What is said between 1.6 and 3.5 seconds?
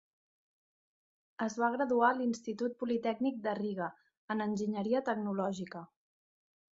va graduar a l'Institut Politècnic